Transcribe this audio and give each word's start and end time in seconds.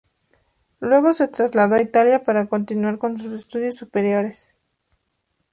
Luego 0.79 1.13
se 1.13 1.27
trasladó 1.27 1.75
a 1.75 1.81
Italia 1.83 2.23
para 2.23 2.47
continuar 2.47 2.97
con 2.97 3.19
sus 3.19 3.33
estudios 3.33 3.75
superiores. 3.77 4.59